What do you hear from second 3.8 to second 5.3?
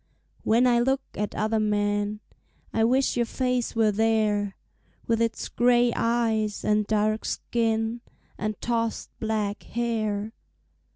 there, With